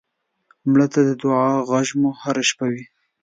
[0.69, 2.83] مړه ته د دعا غږ مو هر شپه وي